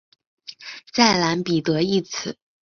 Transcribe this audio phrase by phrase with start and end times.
[0.91, 2.35] 在蓝彼得一词。